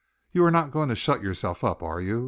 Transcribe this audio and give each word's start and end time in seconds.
You 0.31 0.43
are 0.45 0.49
not 0.49 0.71
going 0.71 0.89
to 0.89 0.95
shut 0.95 1.21
yourself 1.21 1.63
up, 1.63 1.83
are 1.83 2.01
you? 2.01 2.19